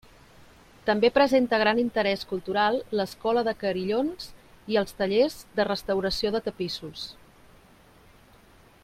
[0.85, 4.31] També presenta gran interès cultural l'Escola de Carillons
[4.75, 7.07] i els tallers de restauració de tapissos.